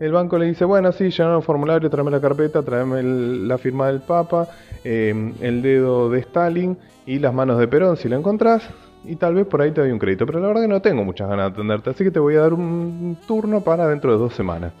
El 0.00 0.12
banco 0.12 0.38
le 0.38 0.46
dice, 0.46 0.64
bueno, 0.64 0.90
sí, 0.90 1.10
llenaron 1.10 1.36
el 1.36 1.42
formulario, 1.44 1.90
tráeme 1.90 2.10
la 2.10 2.20
carpeta, 2.20 2.62
tráeme 2.62 3.02
la 3.02 3.58
firma 3.58 3.86
del 3.88 4.00
Papa, 4.00 4.48
eh, 4.82 5.32
el 5.40 5.62
dedo 5.62 6.10
de 6.10 6.20
Stalin 6.20 6.76
y 7.06 7.18
las 7.18 7.32
manos 7.32 7.58
de 7.58 7.68
Perón, 7.68 7.96
si 7.96 8.08
la 8.08 8.16
encontrás, 8.16 8.68
y 9.04 9.16
tal 9.16 9.34
vez 9.34 9.46
por 9.46 9.60
ahí 9.60 9.72
te 9.72 9.80
doy 9.80 9.90
un 9.90 9.98
crédito, 9.98 10.26
pero 10.26 10.40
la 10.40 10.48
verdad 10.48 10.62
que 10.62 10.68
no 10.68 10.82
tengo 10.82 11.04
muchas 11.04 11.28
ganas 11.28 11.46
de 11.46 11.52
atenderte, 11.52 11.90
así 11.90 12.04
que 12.04 12.10
te 12.10 12.20
voy 12.20 12.36
a 12.36 12.40
dar 12.40 12.54
un 12.54 13.16
turno 13.26 13.62
para 13.62 13.88
dentro 13.88 14.12
de 14.12 14.18
dos 14.18 14.34
semanas. 14.34 14.72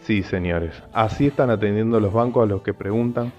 Sí, 0.00 0.22
señores, 0.22 0.82
así 0.92 1.28
están 1.28 1.50
atendiendo 1.50 1.98
los 1.98 2.12
bancos 2.12 2.44
a 2.44 2.46
los 2.46 2.62
que 2.62 2.74
preguntan 2.74 3.32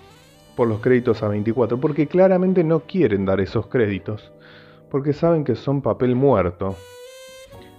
por 0.55 0.67
los 0.67 0.79
créditos 0.79 1.21
a 1.21 1.27
24, 1.27 1.79
porque 1.79 2.07
claramente 2.07 2.63
no 2.63 2.81
quieren 2.81 3.25
dar 3.25 3.39
esos 3.39 3.67
créditos, 3.67 4.31
porque 4.89 5.13
saben 5.13 5.43
que 5.43 5.55
son 5.55 5.81
papel 5.81 6.15
muerto, 6.15 6.75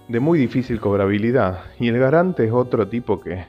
de 0.07 0.19
muy 0.19 0.39
difícil 0.39 0.79
cobrabilidad, 0.79 1.65
y 1.79 1.89
el 1.89 1.99
garante 1.99 2.45
es 2.45 2.51
otro 2.51 2.87
tipo 2.87 3.19
que 3.19 3.45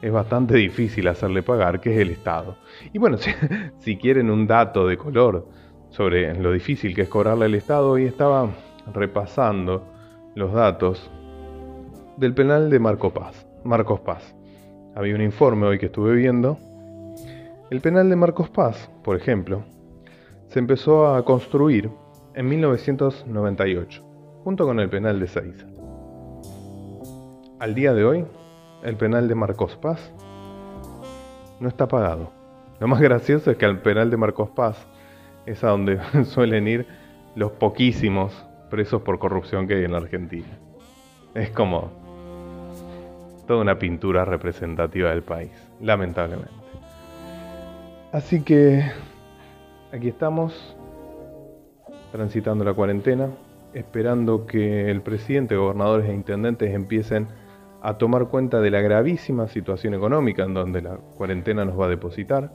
es 0.00 0.10
bastante 0.10 0.56
difícil 0.56 1.06
hacerle 1.06 1.42
pagar, 1.42 1.80
que 1.80 1.94
es 1.94 2.00
el 2.00 2.10
Estado. 2.10 2.56
Y 2.92 2.98
bueno, 2.98 3.16
si, 3.18 3.30
si 3.78 3.96
quieren 3.96 4.30
un 4.30 4.46
dato 4.46 4.86
de 4.86 4.96
color 4.96 5.46
sobre 5.92 6.34
lo 6.34 6.52
difícil 6.52 6.94
que 6.94 7.02
es 7.02 7.08
cobrarle 7.08 7.44
al 7.44 7.54
Estado, 7.54 7.90
hoy 7.90 8.04
estaba 8.06 8.48
repasando 8.92 9.84
los 10.34 10.52
datos 10.52 11.10
del 12.16 12.34
penal 12.34 12.70
de 12.70 12.78
Marco 12.78 13.10
Paz, 13.10 13.46
Marcos 13.62 14.00
Paz. 14.00 14.34
Había 14.94 15.14
un 15.14 15.22
informe 15.22 15.66
hoy 15.66 15.78
que 15.78 15.86
estuve 15.86 16.14
viendo 16.14 16.58
el 17.70 17.80
penal 17.80 18.08
de 18.08 18.16
Marcos 18.16 18.48
Paz, 18.50 18.90
por 19.02 19.16
ejemplo, 19.16 19.64
se 20.48 20.58
empezó 20.58 21.14
a 21.14 21.24
construir 21.24 21.90
en 22.34 22.48
1998, 22.48 24.02
junto 24.44 24.66
con 24.66 24.80
el 24.80 24.88
penal 24.88 25.20
de 25.20 25.26
Seiza. 25.26 25.66
Al 27.58 27.74
día 27.74 27.94
de 27.94 28.04
hoy, 28.04 28.24
el 28.82 28.96
penal 28.96 29.28
de 29.28 29.34
Marcos 29.34 29.76
Paz 29.76 30.12
no 31.60 31.68
está 31.68 31.86
pagado. 31.86 32.30
Lo 32.80 32.88
más 32.88 33.00
gracioso 33.00 33.50
es 33.50 33.56
que 33.56 33.66
al 33.66 33.80
penal 33.80 34.10
de 34.10 34.16
Marcos 34.16 34.50
Paz 34.50 34.86
es 35.46 35.62
a 35.64 35.68
donde 35.68 35.98
suelen 36.24 36.68
ir 36.68 36.86
los 37.34 37.52
poquísimos 37.52 38.32
presos 38.70 39.02
por 39.02 39.18
corrupción 39.18 39.66
que 39.66 39.74
hay 39.74 39.84
en 39.84 39.92
la 39.92 39.98
Argentina. 39.98 40.46
Es 41.34 41.50
como 41.50 41.90
toda 43.46 43.60
una 43.62 43.78
pintura 43.78 44.24
representativa 44.24 45.10
del 45.10 45.22
país, 45.22 45.50
lamentablemente. 45.80 46.52
Así 48.12 48.42
que 48.42 48.84
aquí 49.92 50.08
estamos, 50.08 50.76
transitando 52.12 52.64
la 52.64 52.74
cuarentena, 52.74 53.28
esperando 53.72 54.46
que 54.46 54.90
el 54.90 55.00
presidente, 55.00 55.56
gobernadores 55.56 56.08
e 56.08 56.14
intendentes 56.14 56.74
empiecen 56.74 57.28
a 57.80 57.98
tomar 57.98 58.28
cuenta 58.28 58.60
de 58.60 58.70
la 58.70 58.80
gravísima 58.80 59.48
situación 59.48 59.94
económica 59.94 60.44
en 60.44 60.54
donde 60.54 60.82
la 60.82 60.96
cuarentena 61.16 61.64
nos 61.64 61.80
va 61.80 61.86
a 61.86 61.88
depositar. 61.88 62.50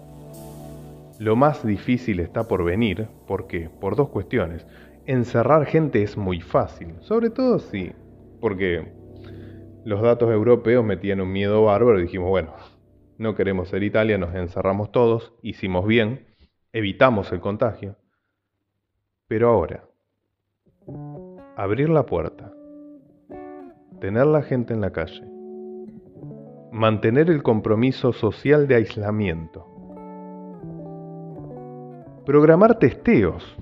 Lo 1.19 1.35
más 1.35 1.65
difícil 1.65 2.19
está 2.19 2.47
por 2.47 2.63
venir, 2.63 3.07
¿por 3.25 3.47
qué? 3.47 3.69
Por 3.69 3.95
dos 3.95 4.09
cuestiones. 4.09 4.67
Encerrar 5.05 5.65
gente 5.65 6.03
es 6.03 6.15
muy 6.15 6.41
fácil, 6.41 6.95
sobre 6.99 7.31
todo 7.31 7.57
si, 7.59 7.91
porque 8.39 8.93
los 9.83 10.01
datos 10.01 10.31
europeos 10.31 10.85
metían 10.85 11.21
un 11.21 11.31
miedo 11.31 11.63
bárbaro 11.63 11.99
y 11.99 12.03
dijimos, 12.03 12.29
bueno, 12.29 12.53
no 13.17 13.33
queremos 13.33 13.69
ser 13.69 13.81
Italia, 13.83 14.17
nos 14.17 14.35
encerramos 14.35 14.91
todos, 14.91 15.33
hicimos 15.41 15.87
bien, 15.87 16.27
evitamos 16.71 17.31
el 17.31 17.39
contagio. 17.39 17.95
Pero 19.27 19.49
ahora, 19.49 19.85
abrir 21.55 21.89
la 21.89 22.05
puerta, 22.05 22.53
tener 23.99 24.27
la 24.27 24.43
gente 24.43 24.73
en 24.73 24.81
la 24.81 24.91
calle, 24.91 25.23
mantener 26.71 27.31
el 27.31 27.41
compromiso 27.41 28.13
social 28.13 28.67
de 28.67 28.75
aislamiento, 28.75 29.76
programar 32.27 32.77
testeos, 32.77 33.57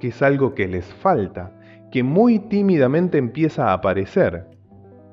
que 0.00 0.08
es 0.08 0.22
algo 0.22 0.54
que 0.54 0.66
les 0.66 0.86
falta, 0.86 1.52
que 1.92 2.02
muy 2.02 2.38
tímidamente 2.38 3.18
empieza 3.18 3.68
a 3.68 3.74
aparecer. 3.74 4.46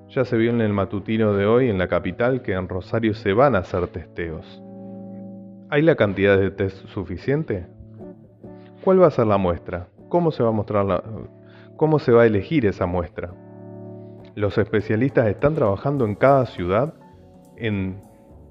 Ya 0.07 0.23
se 0.23 0.37
vio 0.37 0.51
en 0.51 0.61
el 0.61 0.71
matutino 0.71 1.33
de 1.33 1.45
hoy 1.45 1.69
en 1.69 1.77
la 1.77 1.89
capital 1.89 2.41
que 2.41 2.53
en 2.53 2.69
Rosario 2.69 3.13
se 3.13 3.33
van 3.33 3.55
a 3.55 3.59
hacer 3.59 3.87
testeos. 3.87 4.63
¿Hay 5.69 5.81
la 5.81 5.97
cantidad 5.97 6.37
de 6.37 6.49
test 6.49 6.77
suficiente? 6.87 7.67
¿Cuál 8.85 9.01
va 9.01 9.07
a 9.07 9.11
ser 9.11 9.27
la 9.27 9.37
muestra? 9.37 9.89
¿Cómo 10.07 10.31
se 10.31 10.41
va 10.41 10.47
a 10.47 10.53
mostrar 10.53 10.85
la, 10.85 11.03
cómo 11.75 11.99
se 11.99 12.13
va 12.13 12.21
a 12.21 12.25
elegir 12.25 12.65
esa 12.65 12.85
muestra? 12.85 13.33
Los 14.33 14.57
especialistas 14.57 15.27
están 15.27 15.55
trabajando 15.55 16.05
en 16.05 16.15
cada 16.15 16.45
ciudad 16.45 16.93
en 17.57 17.99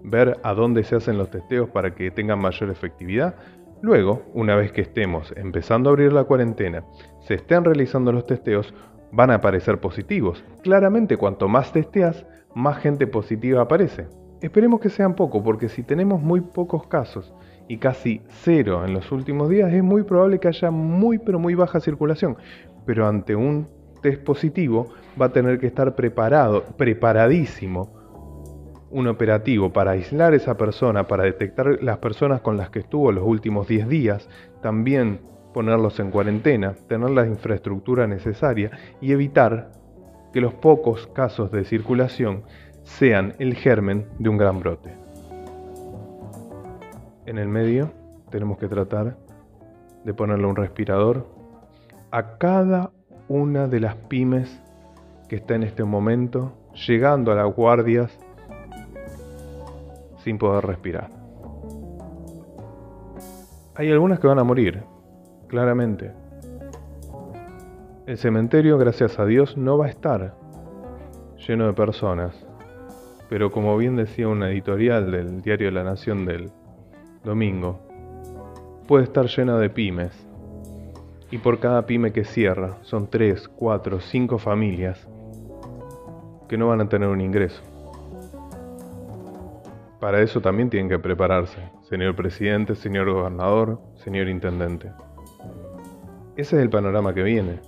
ver 0.04 0.38
a 0.42 0.52
dónde 0.52 0.84
se 0.84 0.96
hacen 0.96 1.16
los 1.16 1.30
testeos 1.30 1.70
para 1.70 1.94
que 1.94 2.10
tengan 2.10 2.38
mayor 2.38 2.68
efectividad. 2.68 3.34
Luego, 3.82 4.22
una 4.32 4.54
vez 4.54 4.70
que 4.70 4.80
estemos 4.80 5.34
empezando 5.36 5.90
a 5.90 5.92
abrir 5.92 6.12
la 6.12 6.22
cuarentena, 6.22 6.84
se 7.20 7.34
estén 7.34 7.64
realizando 7.64 8.12
los 8.12 8.26
testeos, 8.26 8.72
van 9.10 9.32
a 9.32 9.34
aparecer 9.34 9.80
positivos. 9.80 10.44
Claramente, 10.62 11.16
cuanto 11.16 11.48
más 11.48 11.72
testeas, 11.72 12.24
más 12.54 12.78
gente 12.78 13.08
positiva 13.08 13.62
aparece. 13.62 14.06
Esperemos 14.40 14.78
que 14.78 14.88
sean 14.88 15.16
poco, 15.16 15.42
porque 15.42 15.68
si 15.68 15.82
tenemos 15.82 16.22
muy 16.22 16.40
pocos 16.40 16.86
casos 16.86 17.34
y 17.66 17.78
casi 17.78 18.22
cero 18.28 18.84
en 18.86 18.94
los 18.94 19.10
últimos 19.10 19.48
días, 19.48 19.72
es 19.72 19.82
muy 19.82 20.04
probable 20.04 20.38
que 20.38 20.46
haya 20.46 20.70
muy 20.70 21.18
pero 21.18 21.40
muy 21.40 21.56
baja 21.56 21.80
circulación. 21.80 22.36
Pero 22.86 23.08
ante 23.08 23.34
un 23.34 23.66
test 24.00 24.22
positivo 24.22 24.90
va 25.20 25.26
a 25.26 25.32
tener 25.32 25.58
que 25.58 25.66
estar 25.66 25.96
preparado, 25.96 26.62
preparadísimo, 26.76 28.01
un 28.92 29.08
operativo 29.08 29.72
para 29.72 29.92
aislar 29.92 30.34
a 30.34 30.36
esa 30.36 30.56
persona, 30.56 31.06
para 31.08 31.24
detectar 31.24 31.82
las 31.82 31.98
personas 31.98 32.42
con 32.42 32.56
las 32.56 32.70
que 32.70 32.80
estuvo 32.80 33.10
los 33.10 33.24
últimos 33.24 33.66
10 33.66 33.88
días, 33.88 34.28
también 34.60 35.20
ponerlos 35.52 35.98
en 35.98 36.10
cuarentena, 36.10 36.74
tener 36.88 37.10
la 37.10 37.26
infraestructura 37.26 38.06
necesaria 38.06 38.70
y 39.00 39.12
evitar 39.12 39.72
que 40.32 40.40
los 40.40 40.54
pocos 40.54 41.06
casos 41.08 41.50
de 41.50 41.64
circulación 41.64 42.44
sean 42.84 43.34
el 43.38 43.54
germen 43.54 44.06
de 44.18 44.28
un 44.28 44.36
gran 44.36 44.60
brote. 44.60 44.94
En 47.26 47.38
el 47.38 47.48
medio 47.48 47.92
tenemos 48.30 48.58
que 48.58 48.68
tratar 48.68 49.16
de 50.04 50.14
ponerle 50.14 50.46
un 50.46 50.56
respirador 50.56 51.26
a 52.10 52.36
cada 52.38 52.90
una 53.28 53.68
de 53.68 53.80
las 53.80 53.94
pymes 53.94 54.60
que 55.28 55.36
está 55.36 55.54
en 55.54 55.62
este 55.62 55.84
momento 55.84 56.52
llegando 56.86 57.32
a 57.32 57.34
las 57.34 57.54
guardias 57.54 58.18
sin 60.22 60.38
poder 60.38 60.64
respirar. 60.64 61.10
Hay 63.74 63.90
algunas 63.90 64.20
que 64.20 64.26
van 64.26 64.38
a 64.38 64.44
morir, 64.44 64.82
claramente. 65.48 66.12
El 68.06 68.18
cementerio, 68.18 68.78
gracias 68.78 69.18
a 69.18 69.24
Dios, 69.24 69.56
no 69.56 69.78
va 69.78 69.86
a 69.86 69.88
estar 69.88 70.34
lleno 71.46 71.66
de 71.66 71.72
personas, 71.72 72.34
pero 73.28 73.50
como 73.50 73.76
bien 73.76 73.96
decía 73.96 74.28
una 74.28 74.50
editorial 74.50 75.10
del 75.10 75.40
diario 75.40 75.70
La 75.70 75.84
Nación 75.84 76.26
del 76.26 76.50
domingo, 77.24 77.80
puede 78.86 79.04
estar 79.04 79.26
lleno 79.26 79.58
de 79.58 79.70
pymes. 79.70 80.12
Y 81.30 81.38
por 81.38 81.58
cada 81.58 81.86
pyme 81.86 82.12
que 82.12 82.24
cierra, 82.24 82.76
son 82.82 83.08
3, 83.08 83.48
4, 83.48 84.00
5 84.00 84.38
familias 84.38 85.08
que 86.46 86.58
no 86.58 86.68
van 86.68 86.82
a 86.82 86.88
tener 86.90 87.08
un 87.08 87.22
ingreso. 87.22 87.71
Para 90.02 90.20
eso 90.20 90.40
también 90.40 90.68
tienen 90.68 90.88
que 90.88 90.98
prepararse, 90.98 91.70
señor 91.82 92.16
presidente, 92.16 92.74
señor 92.74 93.08
gobernador, 93.08 93.78
señor 93.94 94.26
intendente. 94.26 94.90
Ese 96.34 96.56
es 96.56 96.62
el 96.62 96.70
panorama 96.70 97.14
que 97.14 97.22
viene. 97.22 97.60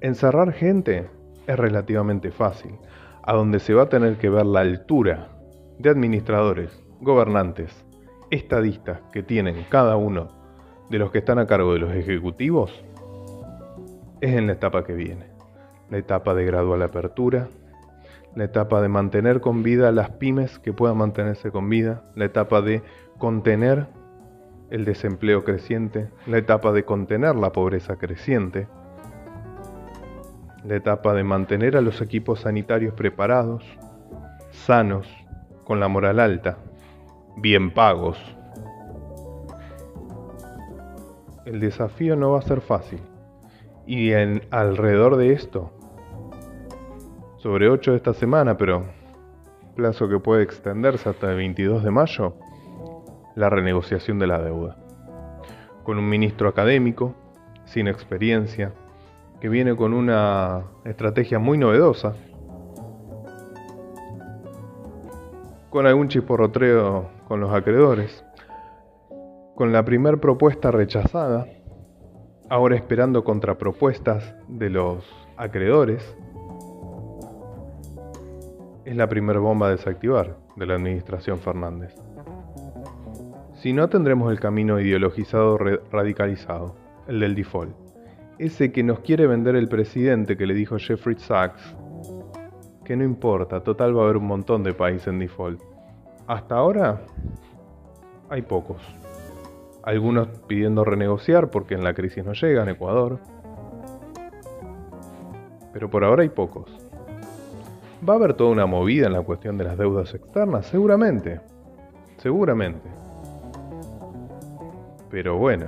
Encerrar 0.00 0.54
gente 0.54 1.10
es 1.46 1.58
relativamente 1.58 2.30
fácil, 2.30 2.78
a 3.22 3.34
donde 3.34 3.60
se 3.60 3.74
va 3.74 3.82
a 3.82 3.88
tener 3.90 4.16
que 4.16 4.30
ver 4.30 4.46
la 4.46 4.60
altura 4.60 5.28
de 5.78 5.90
administradores, 5.90 6.82
gobernantes, 7.02 7.84
estadistas 8.30 9.02
que 9.12 9.22
tienen 9.22 9.66
cada 9.68 9.96
uno 9.96 10.28
de 10.88 10.98
los 10.98 11.10
que 11.10 11.18
están 11.18 11.38
a 11.38 11.46
cargo 11.46 11.74
de 11.74 11.80
los 11.80 11.94
ejecutivos, 11.94 12.82
es 14.22 14.32
en 14.32 14.46
la 14.46 14.54
etapa 14.54 14.84
que 14.84 14.94
viene. 14.94 15.26
La 15.90 15.98
etapa 15.98 16.32
de 16.32 16.46
gradual 16.46 16.80
apertura, 16.80 17.50
la 18.36 18.44
etapa 18.44 18.82
de 18.82 18.88
mantener 18.88 19.40
con 19.40 19.62
vida 19.62 19.90
las 19.90 20.10
pymes 20.10 20.58
que 20.58 20.74
puedan 20.74 20.98
mantenerse 20.98 21.50
con 21.50 21.68
vida, 21.70 22.04
la 22.14 22.26
etapa 22.26 22.60
de 22.60 22.82
contener 23.18 23.86
el 24.70 24.84
desempleo 24.84 25.42
creciente, 25.42 26.10
la 26.26 26.36
etapa 26.36 26.72
de 26.72 26.84
contener 26.84 27.34
la 27.34 27.52
pobreza 27.52 27.96
creciente, 27.96 28.68
la 30.64 30.76
etapa 30.76 31.14
de 31.14 31.24
mantener 31.24 31.78
a 31.78 31.80
los 31.80 32.02
equipos 32.02 32.40
sanitarios 32.40 32.92
preparados, 32.92 33.64
sanos, 34.50 35.08
con 35.64 35.80
la 35.80 35.88
moral 35.88 36.20
alta, 36.20 36.58
bien 37.38 37.72
pagos. 37.72 38.18
El 41.46 41.58
desafío 41.58 42.16
no 42.16 42.32
va 42.32 42.40
a 42.40 42.42
ser 42.42 42.60
fácil. 42.60 43.00
Y 43.86 44.12
en, 44.12 44.42
alrededor 44.50 45.16
de 45.16 45.32
esto, 45.32 45.75
sobre 47.46 47.68
8 47.68 47.92
de 47.92 47.96
esta 47.98 48.12
semana, 48.12 48.56
pero 48.56 48.82
plazo 49.76 50.08
que 50.08 50.18
puede 50.18 50.42
extenderse 50.42 51.08
hasta 51.08 51.30
el 51.30 51.36
22 51.36 51.84
de 51.84 51.92
mayo, 51.92 52.34
la 53.36 53.48
renegociación 53.48 54.18
de 54.18 54.26
la 54.26 54.42
deuda. 54.42 54.76
Con 55.84 55.96
un 55.96 56.08
ministro 56.08 56.48
académico, 56.48 57.14
sin 57.64 57.86
experiencia, 57.86 58.72
que 59.40 59.48
viene 59.48 59.76
con 59.76 59.94
una 59.94 60.64
estrategia 60.84 61.38
muy 61.38 61.56
novedosa, 61.56 62.14
con 65.70 65.86
algún 65.86 66.08
chisporrotreo 66.08 67.10
con 67.28 67.38
los 67.38 67.52
acreedores, 67.52 68.24
con 69.54 69.70
la 69.72 69.84
primer 69.84 70.18
propuesta 70.18 70.72
rechazada, 70.72 71.46
ahora 72.50 72.74
esperando 72.74 73.22
contrapropuestas 73.22 74.34
de 74.48 74.68
los 74.68 75.04
acreedores, 75.36 76.16
es 78.86 78.94
la 78.94 79.08
primera 79.08 79.40
bomba 79.40 79.66
a 79.66 79.70
desactivar 79.70 80.36
de 80.54 80.64
la 80.64 80.74
administración 80.74 81.40
Fernández. 81.40 81.92
Si 83.54 83.72
no, 83.72 83.88
tendremos 83.88 84.30
el 84.30 84.38
camino 84.38 84.78
ideologizado 84.78 85.58
radicalizado, 85.90 86.76
el 87.08 87.18
del 87.18 87.34
default. 87.34 87.74
Ese 88.38 88.70
que 88.70 88.84
nos 88.84 89.00
quiere 89.00 89.26
vender 89.26 89.56
el 89.56 89.68
presidente 89.68 90.36
que 90.36 90.46
le 90.46 90.54
dijo 90.54 90.78
Jeffrey 90.78 91.16
Sachs, 91.18 91.74
que 92.84 92.96
no 92.96 93.02
importa, 93.02 93.60
total 93.60 93.96
va 93.96 94.02
a 94.02 94.04
haber 94.04 94.18
un 94.18 94.26
montón 94.26 94.62
de 94.62 94.72
países 94.72 95.08
en 95.08 95.18
default. 95.18 95.60
Hasta 96.28 96.54
ahora 96.54 97.02
hay 98.28 98.42
pocos. 98.42 98.80
Algunos 99.82 100.28
pidiendo 100.46 100.84
renegociar 100.84 101.50
porque 101.50 101.74
en 101.74 101.82
la 101.82 101.92
crisis 101.92 102.24
no 102.24 102.34
llegan, 102.34 102.68
Ecuador. 102.68 103.18
Pero 105.72 105.90
por 105.90 106.04
ahora 106.04 106.22
hay 106.22 106.28
pocos. 106.28 106.85
¿Va 108.06 108.12
a 108.12 108.16
haber 108.16 108.34
toda 108.34 108.50
una 108.50 108.66
movida 108.66 109.06
en 109.06 109.14
la 109.14 109.22
cuestión 109.22 109.56
de 109.56 109.64
las 109.64 109.78
deudas 109.78 110.12
externas? 110.14 110.66
Seguramente. 110.66 111.40
Seguramente. 112.18 112.88
Pero 115.10 115.38
bueno, 115.38 115.66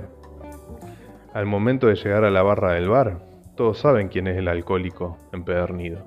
al 1.33 1.45
momento 1.45 1.87
de 1.87 1.95
llegar 1.95 2.23
a 2.23 2.29
la 2.29 2.43
barra 2.43 2.73
del 2.73 2.89
bar, 2.89 3.19
todos 3.55 3.79
saben 3.79 4.09
quién 4.09 4.27
es 4.27 4.37
el 4.37 4.47
alcohólico 4.47 5.17
empedernido. 5.31 5.99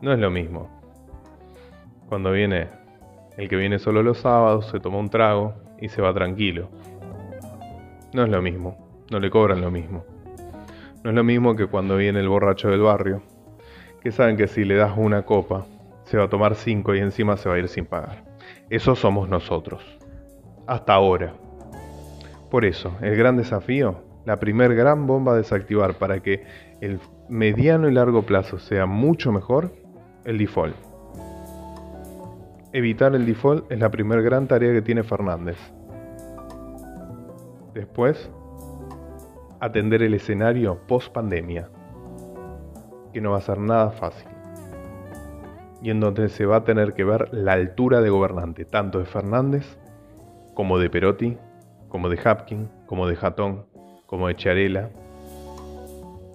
No 0.00 0.12
es 0.12 0.18
lo 0.18 0.30
mismo. 0.30 0.68
Cuando 2.08 2.30
viene 2.30 2.68
el 3.36 3.48
que 3.48 3.56
viene 3.56 3.78
solo 3.78 4.02
los 4.02 4.18
sábados, 4.18 4.66
se 4.66 4.80
toma 4.80 4.98
un 4.98 5.10
trago 5.10 5.54
y 5.80 5.88
se 5.88 6.00
va 6.00 6.14
tranquilo. 6.14 6.68
No 8.12 8.22
es 8.22 8.28
lo 8.28 8.40
mismo, 8.40 8.76
no 9.10 9.18
le 9.18 9.30
cobran 9.30 9.60
lo 9.60 9.70
mismo. 9.70 10.04
No 11.02 11.10
es 11.10 11.16
lo 11.16 11.24
mismo 11.24 11.56
que 11.56 11.66
cuando 11.66 11.96
viene 11.96 12.20
el 12.20 12.28
borracho 12.28 12.68
del 12.68 12.82
barrio, 12.82 13.22
que 14.00 14.12
saben 14.12 14.36
que 14.36 14.48
si 14.48 14.64
le 14.64 14.76
das 14.76 14.96
una 14.96 15.22
copa, 15.22 15.66
se 16.04 16.16
va 16.16 16.24
a 16.24 16.28
tomar 16.28 16.54
cinco 16.54 16.94
y 16.94 16.98
encima 16.98 17.36
se 17.36 17.48
va 17.48 17.54
a 17.56 17.58
ir 17.58 17.68
sin 17.68 17.86
pagar. 17.86 18.24
Eso 18.68 18.94
somos 18.96 19.28
nosotros 19.28 19.82
hasta 20.66 20.94
ahora. 20.94 21.34
Por 22.48 22.64
eso, 22.64 22.92
el 23.00 23.16
gran 23.16 23.36
desafío, 23.36 24.02
la 24.24 24.38
primer 24.38 24.74
gran 24.74 25.06
bomba 25.06 25.32
a 25.32 25.36
desactivar 25.36 25.94
para 25.94 26.20
que 26.20 26.44
el 26.80 27.00
mediano 27.28 27.88
y 27.88 27.92
largo 27.92 28.22
plazo 28.22 28.58
sea 28.58 28.86
mucho 28.86 29.32
mejor, 29.32 29.72
el 30.24 30.38
default. 30.38 30.76
Evitar 32.72 33.16
el 33.16 33.26
default 33.26 33.70
es 33.70 33.80
la 33.80 33.90
primera 33.90 34.22
gran 34.22 34.46
tarea 34.46 34.72
que 34.72 34.82
tiene 34.82 35.02
Fernández. 35.02 35.58
Después, 37.74 38.30
atender 39.58 40.02
el 40.02 40.14
escenario 40.14 40.78
post 40.86 41.12
pandemia, 41.12 41.68
que 43.12 43.20
no 43.20 43.32
va 43.32 43.38
a 43.38 43.42
ser 43.42 43.58
nada 43.58 43.90
fácil. 43.90 44.28
Y 45.82 45.90
en 45.90 46.00
donde 46.00 46.28
se 46.28 46.46
va 46.46 46.56
a 46.56 46.64
tener 46.64 46.94
que 46.94 47.04
ver 47.04 47.32
la 47.32 47.54
altura 47.54 48.00
de 48.00 48.10
gobernante, 48.10 48.64
tanto 48.64 48.98
de 48.98 49.06
Fernández 49.06 49.78
como 50.54 50.78
de 50.78 50.90
Perotti, 50.90 51.38
como 51.88 52.08
de 52.08 52.18
Hapkin, 52.22 52.68
como 52.86 53.06
de 53.06 53.16
Jatón, 53.16 53.66
como 54.06 54.28
de 54.28 54.36
Charela. 54.36 54.90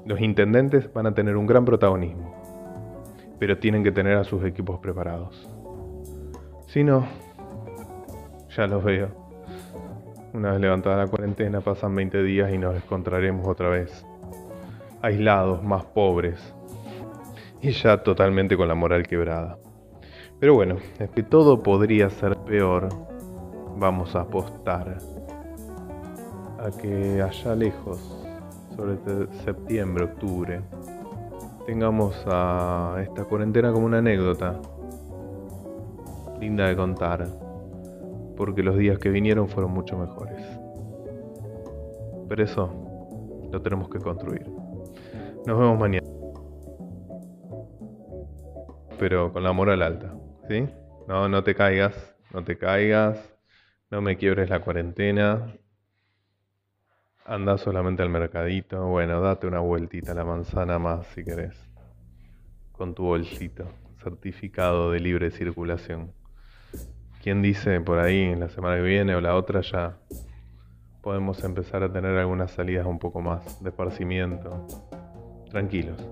Los 0.06 0.22
intendentes 0.22 0.92
van 0.94 1.08
a 1.08 1.14
tener 1.14 1.36
un 1.38 1.46
gran 1.46 1.66
protagonismo, 1.66 2.34
pero 3.40 3.58
tienen 3.58 3.84
que 3.84 3.92
tener 3.92 4.18
a 4.18 4.24
sus 4.24 4.44
equipos 4.44 4.80
preparados. 4.80 5.50
Si 6.68 6.84
no, 6.84 7.06
ya 8.56 8.68
los 8.68 8.84
veo. 8.84 9.10
Una 10.34 10.52
vez 10.52 10.62
levantada 10.62 10.98
la 10.98 11.08
cuarentena 11.08 11.62
pasan 11.62 11.96
20 11.96 12.24
días 12.24 12.54
y 12.54 12.58
nos 12.58 12.76
encontraremos 12.76 13.48
otra 13.48 13.70
vez. 13.70 14.06
Aislados, 15.02 15.64
más 15.64 15.86
pobres. 15.86 16.55
Y 17.66 17.72
ya 17.72 17.98
totalmente 18.04 18.56
con 18.56 18.68
la 18.68 18.76
moral 18.76 19.08
quebrada. 19.08 19.58
Pero 20.40 20.54
bueno, 20.54 20.78
es 21.00 21.10
que 21.10 21.24
todo 21.24 21.64
podría 21.64 22.12
ser 22.12 22.38
peor 22.38 22.90
vamos 23.80 24.16
a 24.16 24.22
apostar 24.22 25.00
a 26.60 26.70
que 26.80 27.24
allá 27.24 27.56
lejos, 27.56 28.24
sobre 28.76 28.94
este 28.94 29.34
septiembre, 29.44 30.04
octubre, 30.04 30.62
tengamos 31.66 32.24
a 32.28 32.98
esta 33.02 33.24
cuarentena 33.24 33.74
como 33.74 33.88
una 33.88 33.98
anécdota 33.98 34.62
linda 36.40 36.68
de 36.68 36.76
contar, 36.76 37.28
porque 38.38 38.62
los 38.62 38.78
días 38.78 39.00
que 39.00 39.10
vinieron 39.10 39.48
fueron 39.48 39.72
mucho 39.72 39.98
mejores. 39.98 40.40
Pero 42.30 42.44
eso 42.44 42.70
lo 43.52 43.60
tenemos 43.60 43.90
que 43.90 43.98
construir. 43.98 44.46
Nos 45.48 45.58
vemos 45.58 45.80
mañana. 45.80 46.15
Pero 49.08 49.32
con 49.32 49.44
la 49.44 49.52
moral 49.52 49.84
alta, 49.84 50.16
¿sí? 50.50 50.68
No, 51.08 51.30
no 51.30 51.44
te 51.44 51.54
caigas, 51.54 52.16
no 52.34 52.44
te 52.44 52.58
caigas. 52.58 53.36
No 53.92 54.02
me 54.02 54.18
quiebres 54.18 54.50
la 54.50 54.62
cuarentena. 54.62 55.54
Anda 57.24 57.60
solamente 57.60 58.02
al 58.02 58.10
mercadito. 58.10 58.88
Bueno, 58.88 59.22
date 59.22 59.46
una 59.46 59.60
vueltita 59.60 60.14
a 60.14 60.16
la 60.16 60.26
manzana 60.26 60.80
más 60.80 61.06
si 61.14 61.24
querés. 61.24 61.56
Con 62.72 62.96
tu 62.96 63.04
bolsito. 63.04 63.68
Certificado 64.02 64.90
de 64.90 65.00
libre 65.00 65.30
circulación. 65.30 66.12
¿Quién 67.22 67.44
dice 67.44 67.80
por 67.82 68.00
ahí 68.00 68.34
la 68.34 68.50
semana 68.50 68.78
que 68.78 68.82
viene 68.82 69.14
o 69.14 69.22
la 69.22 69.36
otra 69.36 69.62
ya 69.62 70.00
podemos 71.04 71.44
empezar 71.44 71.84
a 71.84 71.94
tener 71.94 72.18
algunas 72.18 72.50
salidas 72.50 72.88
un 72.88 72.98
poco 72.98 73.22
más 73.22 73.62
de 73.62 73.70
esparcimiento? 73.70 74.66
Tranquilos. 75.52 76.04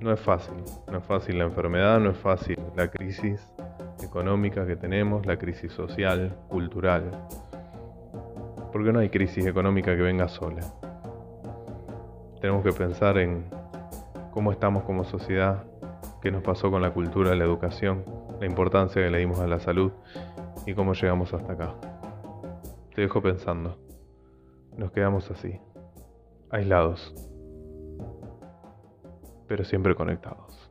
No 0.00 0.12
es 0.12 0.20
fácil. 0.20 0.54
No 0.90 0.98
es 0.98 1.04
fácil 1.04 1.38
la 1.38 1.44
enfermedad, 1.44 2.00
no 2.00 2.10
es 2.10 2.16
fácil 2.16 2.58
la 2.74 2.88
crisis 2.88 3.46
económica 4.02 4.66
que 4.66 4.74
tenemos, 4.74 5.26
la 5.26 5.36
crisis 5.36 5.72
social, 5.72 6.34
cultural. 6.48 7.10
Porque 8.72 8.92
no 8.92 9.00
hay 9.00 9.10
crisis 9.10 9.44
económica 9.44 9.94
que 9.94 10.00
venga 10.00 10.26
sola. 10.28 10.62
Tenemos 12.40 12.64
que 12.64 12.72
pensar 12.72 13.18
en 13.18 13.44
cómo 14.30 14.52
estamos 14.52 14.84
como 14.84 15.04
sociedad, 15.04 15.64
qué 16.22 16.30
nos 16.30 16.42
pasó 16.42 16.70
con 16.70 16.80
la 16.80 16.94
cultura, 16.94 17.34
la 17.34 17.44
educación, 17.44 18.04
la 18.40 18.46
importancia 18.46 19.02
que 19.02 19.10
le 19.10 19.18
dimos 19.18 19.38
a 19.40 19.46
la 19.46 19.60
salud 19.60 19.92
y 20.64 20.72
cómo 20.72 20.94
llegamos 20.94 21.34
hasta 21.34 21.52
acá. 21.52 21.74
Te 22.94 23.02
dejo 23.02 23.20
pensando. 23.20 23.76
Nos 24.78 24.92
quedamos 24.92 25.30
así, 25.30 25.60
aislados, 26.50 27.14
pero 29.50 29.64
siempre 29.64 29.96
conectados. 29.96 30.70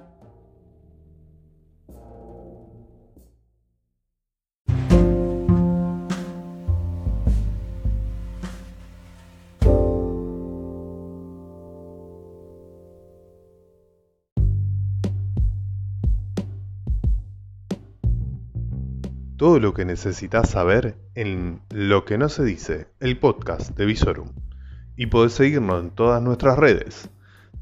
Todo 19.35 19.59
lo 19.59 19.73
que 19.73 19.83
necesitas 19.83 20.51
saber 20.51 20.95
en 21.15 21.63
Lo 21.69 22.05
que 22.05 22.17
no 22.17 22.29
se 22.29 22.45
dice, 22.45 22.87
el 23.01 23.19
podcast 23.19 23.75
de 23.75 23.85
Visorum. 23.85 24.29
Y 24.95 25.07
podés 25.07 25.33
seguirnos 25.33 25.83
en 25.83 25.91
todas 25.91 26.23
nuestras 26.23 26.57
redes, 26.57 27.09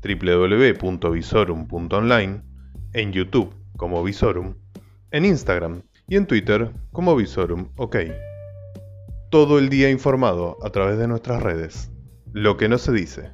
www.visorum.online, 0.01 2.41
en 2.93 3.11
YouTube 3.11 3.53
como 3.77 4.03
Visorum, 4.03 4.55
en 5.11 5.25
Instagram 5.25 5.83
y 6.07 6.15
en 6.15 6.25
Twitter 6.25 6.71
como 6.91 7.15
Visorum 7.15 7.69
OK. 7.77 7.97
Todo 9.29 9.59
el 9.59 9.69
día 9.69 9.89
informado 9.89 10.57
a 10.63 10.69
través 10.69 10.97
de 10.97 11.07
nuestras 11.07 11.43
redes. 11.43 11.91
Lo 12.33 12.57
que 12.57 12.69
no 12.69 12.77
se 12.77 12.91
dice. 12.91 13.31